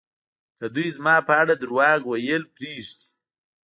[0.57, 3.07] که دوی زما په اړه درواغ ویل پرېږدي